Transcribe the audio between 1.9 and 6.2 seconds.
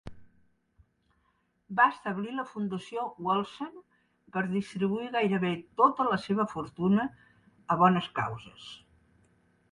establir la fundació Wolfson per distribuir gairebé tota la